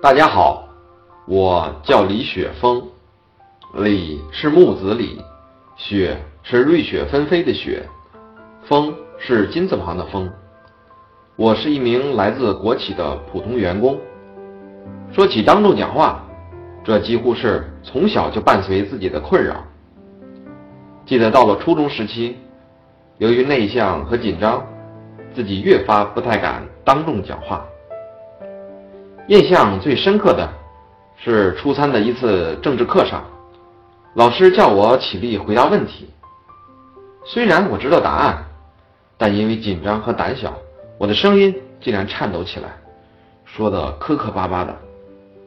[0.00, 0.68] 大家好，
[1.26, 2.82] 我叫李雪峰，
[3.74, 5.18] 李是木子李，
[5.76, 7.82] 雪是瑞雪纷飞的雪，
[8.64, 10.30] 峰是金字旁的峰。
[11.36, 13.98] 我是一名来自国企的普通员工。
[15.12, 16.22] 说起当众讲话，
[16.84, 19.64] 这几乎是从小就伴随自己的困扰。
[21.06, 22.36] 记得到了初中时期，
[23.18, 24.64] 由于内向和紧张，
[25.34, 27.64] 自己越发不太敢当众讲话。
[29.26, 30.46] 印象最深刻的
[31.16, 33.24] 是初三的一次政治课上，
[34.12, 36.10] 老师叫我起立回答问题。
[37.24, 38.44] 虽然我知道答案，
[39.16, 40.54] 但因为紧张和胆小，
[40.98, 42.68] 我的声音竟然颤抖起来，
[43.46, 44.76] 说的磕磕巴巴的。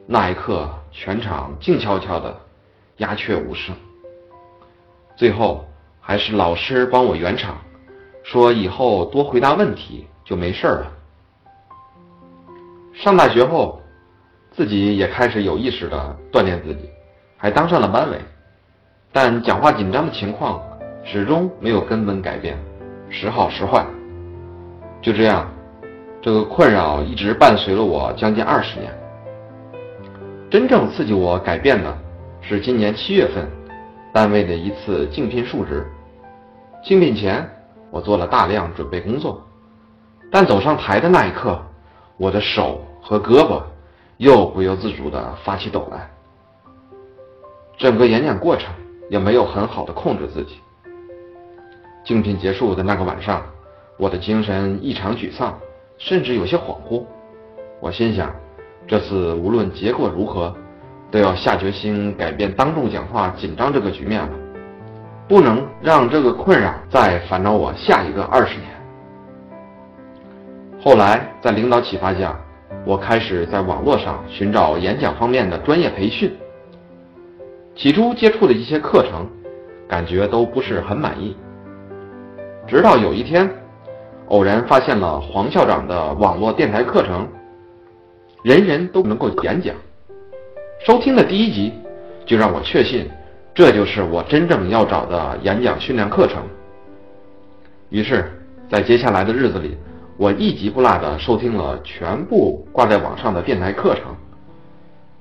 [0.08, 2.36] 那一刻，全场静悄悄的，
[2.98, 3.76] 鸦雀无声。
[5.16, 5.68] 最后，
[6.02, 7.56] 还是老师帮我圆场，
[8.24, 10.92] 说以后多回答问题就没事了。
[13.00, 13.80] 上大学后，
[14.50, 16.90] 自己也开始有意识的锻炼自己，
[17.38, 18.18] 还当上了班委，
[19.12, 20.60] 但讲话紧张的情况
[21.04, 22.58] 始终没有根本改变，
[23.08, 23.86] 时好时坏。
[25.00, 25.48] 就这样，
[26.24, 28.92] 这个困扰一直伴随了我将近二十年。
[30.50, 31.96] 真正刺激我改变的，
[32.42, 33.48] 是今年七月份，
[34.12, 35.86] 单位的一次竞聘述职。
[36.84, 37.48] 竞聘前，
[37.92, 39.40] 我做了大量准备工作，
[40.32, 41.62] 但走上台的那一刻，
[42.18, 43.62] 我的手和胳膊
[44.18, 46.10] 又不由自主地发起抖来。
[47.78, 48.74] 整个演讲过程
[49.10, 50.58] 也没有很好的控制自己。
[52.04, 53.44] 竞聘结束的那个晚上，
[53.98, 55.54] 我的精神异常沮丧，
[55.98, 57.06] 甚至有些恍惚。
[57.80, 58.34] 我心想，
[58.88, 60.56] 这次无论结果如何，
[61.12, 64.30] 都要下决心改变当众讲话紧张这个局面了，
[65.28, 68.77] 不能让这个困扰再烦恼我下一个二十年。
[70.80, 72.40] 后来，在领导启发下，
[72.86, 76.32] 我开始在网络上寻找演讲方面的专业培训。
[77.76, 79.28] 起初接触的一些课程，
[79.88, 81.36] 感觉都不是很满意。
[82.68, 83.50] 直到有一天，
[84.28, 87.28] 偶然发现了黄校长的网络电台课程，
[88.44, 89.76] 人人都能够演讲。
[90.86, 91.74] 收听的第一集，
[92.24, 93.10] 就让我确信，
[93.54, 96.44] 这就是我真正要找的演讲训练课程。
[97.90, 98.32] 于是，
[98.70, 99.76] 在接下来的日子里，
[100.20, 104.16] 我一集不落地收听了全部挂在网上的电台课程，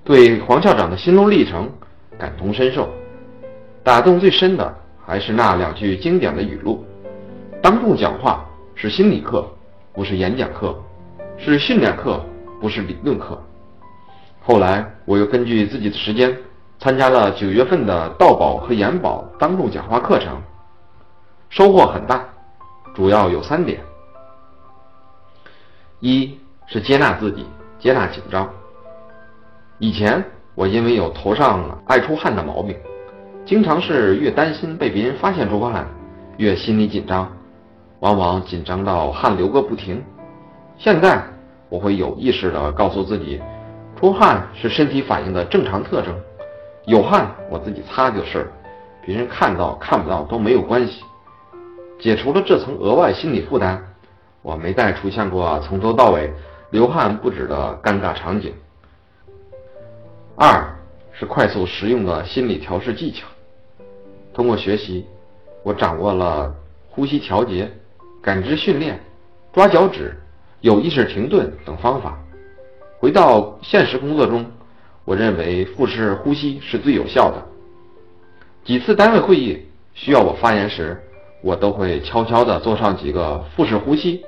[0.02, 1.70] 对黄校长的心路历程
[2.18, 2.88] 感同身受。
[3.82, 4.74] 打动最深的
[5.04, 6.82] 还是那两句经典的语录
[7.62, 9.46] ：“当众讲话是心理课，
[9.92, 10.74] 不是演讲课；
[11.36, 12.18] 是训练课，
[12.58, 13.38] 不是理论课。”
[14.40, 16.34] 后来，我又根据自己的时间，
[16.78, 20.40] 参加了九月份的道宝和研宝当众讲话课程，
[21.50, 22.24] 收获很大，
[22.94, 23.78] 主要有三点。
[26.00, 27.46] 一是接纳自己，
[27.78, 28.48] 接纳紧张。
[29.78, 30.22] 以前
[30.54, 32.76] 我因为有头上爱出汗的毛病，
[33.46, 35.86] 经常是越担心被别人发现出汗，
[36.36, 37.30] 越心里紧张，
[38.00, 40.02] 往往紧张到汗流个不停。
[40.76, 41.22] 现在
[41.70, 43.40] 我会有意识地告诉自己，
[43.98, 46.14] 出汗是身体反应的正常特征，
[46.84, 48.52] 有汗我自己擦就是，
[49.02, 51.02] 别人看到看不到都没有关系。
[51.98, 53.82] 解除了这层额外心理负担。
[54.46, 56.32] 我没再出现过从头到尾
[56.70, 58.54] 流汗不止的尴尬场景。
[60.36, 60.72] 二
[61.12, 63.26] 是快速实用的心理调试技巧。
[64.32, 65.04] 通过学习，
[65.64, 66.54] 我掌握了
[66.88, 67.68] 呼吸调节、
[68.22, 69.00] 感知训练、
[69.52, 70.16] 抓脚趾、
[70.60, 72.16] 有意识停顿等方法。
[73.00, 74.46] 回到现实工作中，
[75.04, 77.44] 我认为腹式呼吸是最有效的。
[78.64, 81.02] 几次单位会议需要我发言时，
[81.42, 84.24] 我都会悄悄地做上几个腹式呼吸。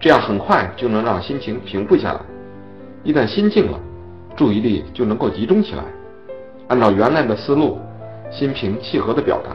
[0.00, 2.20] 这样很快就能让心情平复下来。
[3.04, 3.78] 一旦心静了，
[4.34, 5.84] 注意力就能够集中起来，
[6.68, 7.78] 按照原来的思路，
[8.30, 9.54] 心平气和的表达。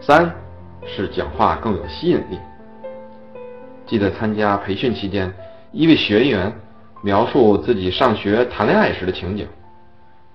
[0.00, 0.34] 三，
[0.84, 2.40] 是讲话更有吸引力。
[3.86, 5.32] 记得参加培训期间，
[5.70, 6.52] 一位学员
[7.02, 9.46] 描述自己上学谈恋爱时的情景。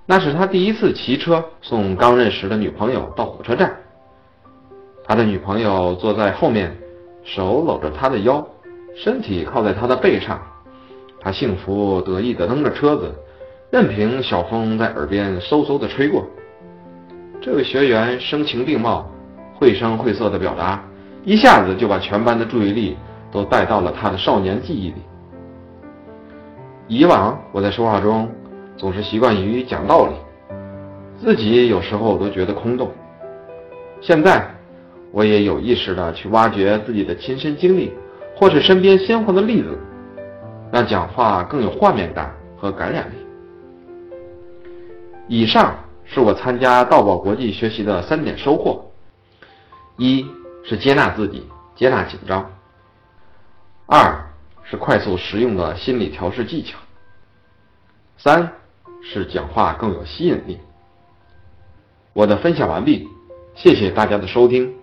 [0.05, 3.75] 那是他第一次骑车送刚认识的女朋友到火车站，
[5.05, 6.73] 他的女朋友坐在后面。
[7.23, 8.45] 手搂着他的腰，
[8.95, 10.41] 身体靠在他的背上，
[11.19, 13.13] 他幸福得意地蹬着车子，
[13.69, 16.25] 任凭小风在耳边嗖嗖地吹过。
[17.41, 19.09] 这位学员声情并茂，
[19.55, 20.83] 绘声绘色的表达，
[21.23, 22.97] 一下子就把全班的注意力
[23.31, 25.01] 都带到了他的少年记忆里。
[26.87, 28.29] 以往我在说话中
[28.75, 30.13] 总是习惯于讲道理，
[31.17, 32.91] 自己有时候都觉得空洞，
[34.01, 34.47] 现在。
[35.11, 37.91] 我也有意识的去挖掘自己的亲身经历，
[38.35, 39.77] 或是身边鲜活的例子，
[40.71, 43.15] 让讲话更有画面感和感染力。
[45.27, 45.75] 以上
[46.05, 48.91] 是我参加道宝国际学习的三点收获：
[49.97, 50.25] 一
[50.63, 52.43] 是接纳自己，接纳紧张；
[53.85, 54.25] 二
[54.63, 56.77] 是快速实用的心理调试技巧；
[58.17, 58.51] 三
[59.01, 60.57] 是讲话更有吸引力。
[62.13, 63.07] 我的分享完毕，
[63.55, 64.80] 谢谢大家的收听。